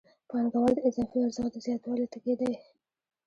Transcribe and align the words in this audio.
پانګوال 0.29 0.73
د 0.75 0.79
اضافي 0.89 1.17
ارزښت 1.25 1.51
د 1.53 1.57
زیاتوالي 1.65 2.05
تږی 2.13 2.33
دی 2.39 2.51